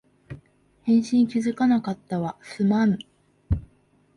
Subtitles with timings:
[0.81, 2.97] 返信気づかなかったわ、すまん